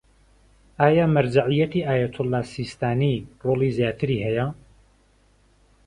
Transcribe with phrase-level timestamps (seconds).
[0.81, 3.15] ئایا مەرجەعیەتی ئایەتوڵا سیستانی
[3.45, 4.47] ڕۆڵی زیاتری هەیە؟